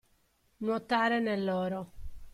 Nuotare 0.65 1.19
nell'oro. 1.19 1.93